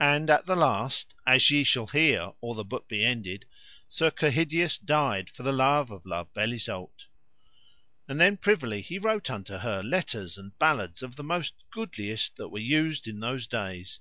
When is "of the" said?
11.02-11.22